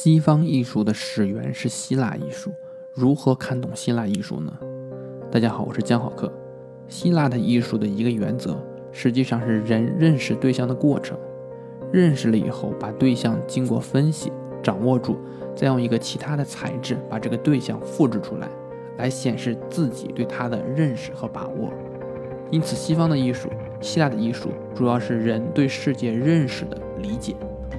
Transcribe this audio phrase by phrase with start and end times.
[0.00, 2.52] 西方艺术的始源是希腊艺术，
[2.94, 4.56] 如何看懂希腊艺术呢？
[5.28, 6.32] 大家好，我是江好客。
[6.86, 11.18] 希腊的艺术的一个原则，实际上是人认识对象的过程。
[11.92, 14.30] 认识了以后，把对象经过分析
[14.62, 15.18] 掌握住，
[15.56, 18.48] 再用一个其他的材质把这个对象复制出来，
[18.98, 21.72] 来显示自己对他的认识和把握。
[22.52, 23.48] 因此，西方的艺术，
[23.80, 27.34] 希腊的艺术，主要是人对世界认识的理解。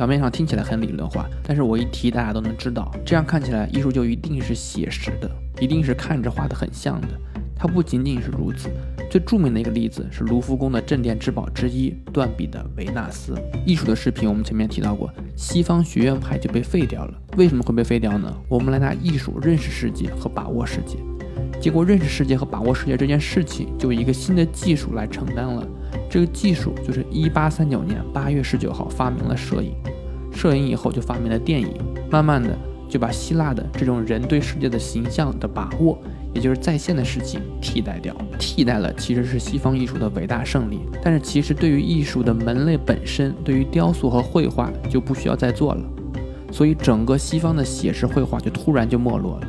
[0.00, 2.90] 表面上听起来很理论化，但是我一提，大家都能知道。
[3.04, 5.30] 这样看起来，艺术就一定是写实的，
[5.60, 7.08] 一定是看着画的很像的。
[7.54, 8.70] 它不仅仅是如此。
[9.10, 13.34] 最著名的一个例子是卢浮宫的镇店之宝之一——断臂的维纳斯。
[13.66, 17.12] 艺术的视频我们前面提到过，西方学院派就被废掉了。
[17.36, 18.34] 为什么会被废掉呢？
[18.48, 20.96] 我们来拿艺术认识世界和把握世界。
[21.60, 25.62] 结果，认识世界和把握世界这件事情，就一个新的技术来承担了。
[26.08, 29.74] 这个技术就是1839年8月19号发明了摄影。
[30.32, 31.74] 摄影以后就发明了电影，
[32.10, 32.56] 慢慢的
[32.88, 35.98] 就把希腊的这种人对世界的形象的把握，
[36.34, 40.80] 也就是在线的事情替代掉，替代了其实是西方艺术的伟大胜利。
[41.02, 45.82] 但是其实对于艺术的门类本身，对于雕塑和绘画就不需要再做了。
[46.52, 49.48] 所以整个西方的写实绘画就突然就没落了。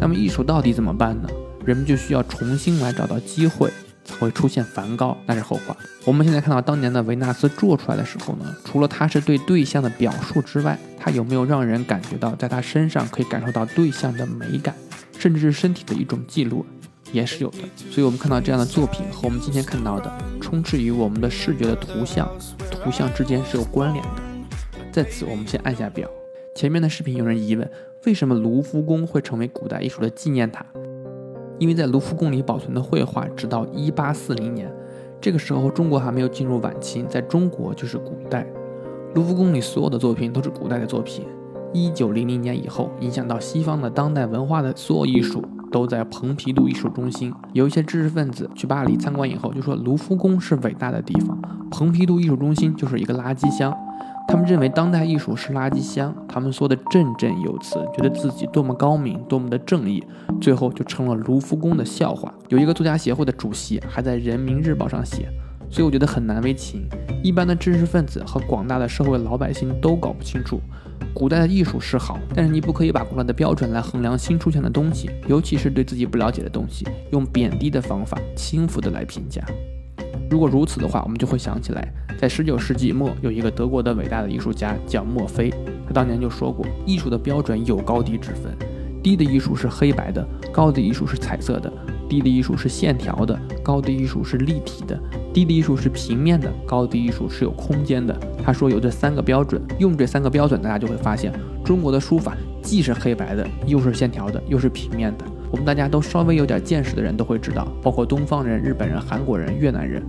[0.00, 1.28] 那么艺术到底怎么办呢？
[1.66, 3.70] 人们就需要重新来找到机会，
[4.18, 5.76] 会出现梵高，那是后话。
[6.04, 14.74] 我们现在看到当年的维纳斯做出来的时候呢，除了它是对对象的表述之外，它有没有让人感觉到在他身上可以感受到对象的美感，
[15.18, 16.64] 甚至是身体的一种记录，
[17.12, 17.58] 也是有的。
[17.90, 22.28] 所以，我们看到这样的作品和我们今天看到的充斥于我们的视觉的图像，
[22.82, 24.10] 图像之间是有关联的。
[24.92, 26.08] 在此，我们先按下表。
[26.56, 27.70] 前面的视频有人疑问，
[28.06, 30.66] 为什么卢浮宫会成为古代艺术的纪念塔？
[31.60, 34.68] 因为在卢浮宫里保存的绘画，直到一八四零年，
[35.20, 38.46] 这个时候中国还没有进入晚清，在中国就是古代。
[39.14, 41.26] 卢浮宫里所有的作品都是古代的作品。
[41.74, 47.30] 一九零零年以后，影响到西方的当代文化的所有艺术，都在蓬皮杜艺术中心。
[47.52, 51.38] 有一些知识分子去巴黎参观以后，就说卢浮宫是伟大的地方，
[51.70, 53.76] 蓬皮杜艺术中心就是一个垃圾箱。
[54.30, 60.00] 他们认为当代艺术是垃圾箱，他们说的振振有词，觉得自己多么高明，多么的正义，
[60.40, 62.32] 最后就成了卢浮宫的笑话。
[62.48, 65.28] 有一个作家协会的主席还在人民日报上写，
[65.68, 66.88] 所以我觉得很难为情。
[67.24, 70.60] 一般的知识分子和广大的社会老百姓都搞不清楚，
[71.12, 79.44] 古代的艺术是好，但是你不可以把古代的标准来衡量新出现的东西，尤其是对自己不了解的东西，用贬低的方法、轻浮的来评价。
[80.30, 85.52] 如果如此的话，我们就会想起来，在十九世纪末，有一个德国的伟大的艺术家叫墨菲，
[85.84, 88.56] 他当年就说过，艺术的标准有高低之分，
[89.02, 91.68] 低的艺术是黑白的，高的艺术是彩色的；
[92.08, 94.96] 低的艺术是线条的，高的艺术是立体的；
[95.34, 98.16] 低的艺术是平面的，高的艺术是有空间的。
[98.44, 101.32] 他说有这三个标准，用这三个标准，大家就会发现，
[101.64, 105.24] 中国的书法既是黑白的，又是线条的，又是平面的。
[105.50, 110.02] 我们大家都稍微有点见识的人都会知道，包括东方人、日本人、韩国人、越南人，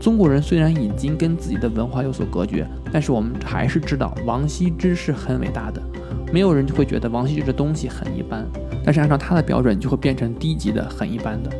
[0.00, 5.82] 中国人虽然已经跟自己的文化有所隔绝，但是我们还是知道王羲之是很伟大的。
[6.32, 8.44] 没有人就会觉得王羲之的东西很一般，
[8.84, 11.50] 但是按照他的标准就会变成低级的、很一般的。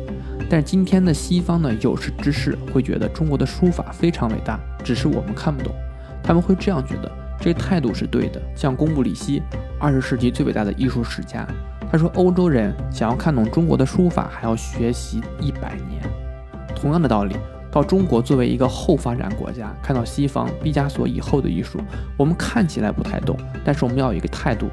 [0.49, 5.73] 但是今天的西方的有识之士会觉得中国的书法非常伟大，只是我们看不懂。
[6.21, 8.41] 他们会这样觉得，这个态度是对的。
[8.55, 9.41] 像公布里希，
[9.79, 11.47] 二十世纪最伟大的艺术史家。
[11.91, 16.01] 他说：“欧洲人想要看懂中国的书法，还要学习一百年。
[16.75, 17.35] 同样的道理，
[17.71, 21.79] 到中国作为一个后发展国家，看到西方毕加索以后的艺术，
[22.17, 24.67] 我们看起来不太懂，但是我们要有一个态度：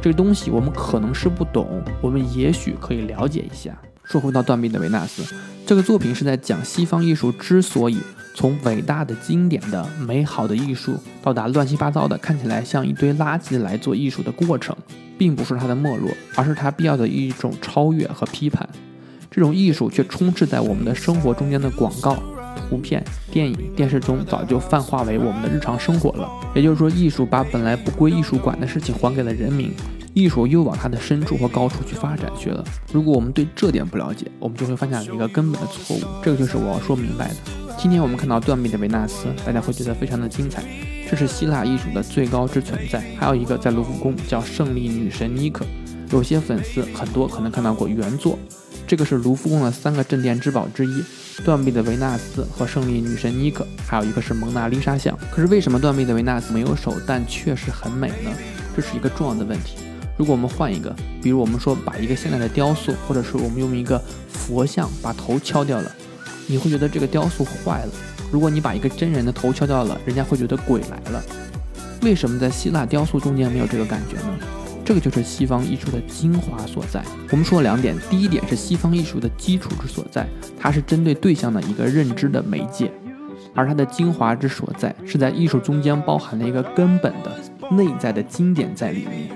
[0.00, 5.34] 这个东西我们可能是不懂，我们也许可以了解一下。”说回到断臂的维纳斯，
[5.64, 7.98] 这个作品是在讲西方艺术之所以
[8.34, 14.76] 从伟大的、经典的、美好的艺术，到达乱七八糟的、看起来像一堆垃圾来做艺术的过程。
[15.22, 18.68] 并不是它的没落，而是它必要的一种超越和批判。
[19.30, 22.20] 这种艺术却充斥在我们的生活中间的广告、
[22.68, 26.28] 图片、电影、电视中，早就泛化为我们的日常生活了。
[26.56, 29.70] 也就是说，艺术把本来不归艺术管的事情还给了人民，
[30.12, 32.64] 艺术又往它的深处和高处去发展去了。
[32.92, 36.00] 如果我们对这点不了解，我们就会犯下一个根本的错误。
[36.20, 37.61] 这个就是我要说明白的。
[37.82, 40.62] 今天我们看到断臂的维纳斯，大家会觉得非常的精彩。
[41.10, 43.02] 这是希腊艺术的最高之存在。
[43.18, 45.66] 还有一个在卢浮宫叫胜利女神妮可，
[46.12, 48.38] 有些粉丝很多可能看到过原作。
[48.86, 51.02] 这个是卢浮宫的三个镇店之宝之一：
[51.44, 55.18] 断臂的维纳斯和胜利女神妮可，还有一个是蒙娜丽莎像。
[55.32, 58.30] 可是为什么断臂的维纳斯没有手，但确实很美呢？
[58.76, 59.78] 这是一个重要的问题。
[60.16, 65.90] 如果我们换一个，比如我们说把一个现代的雕塑，或者是我们用一个佛像把头敲掉了，
[66.46, 67.92] 你会觉得这个雕塑坏了。
[68.30, 71.22] 如果你把一个真人的头敲掉了，人家会觉得鬼来了。
[72.02, 74.38] 为什么在希腊雕塑中间没有这个感觉呢？
[74.84, 77.00] 这个就是西方艺术的精华所在。
[77.30, 80.26] 我们说了两点，第一点是西方艺术的基础之所在，
[80.58, 82.90] 它是针对对象的一个认知的媒介，
[83.54, 87.38] 而它的精华之所在是在艺术中间包含了一个根本的
[87.70, 89.30] 内在的经典在里面。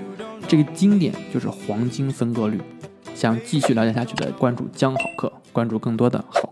[0.47, 2.59] 这个经典就是黄金分割率。
[3.15, 6.46] 想继续了解下去的，关注江好课，关注更多的好